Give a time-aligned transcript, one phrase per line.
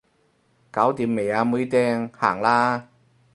[0.71, 2.87] 搞掂未啊妹釘，行啦